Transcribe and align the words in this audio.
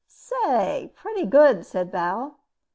"Say, 0.07 0.91
pretty 0.95 1.27
good," 1.27 1.63
said 1.63 1.91
Bal. 1.91 2.39